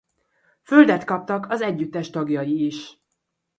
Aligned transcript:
Földet 0.63 1.03
kaptak 1.03 1.45
az 1.49 1.61
együttes 1.61 2.09
tagjai 2.09 2.65
is. 2.65 3.01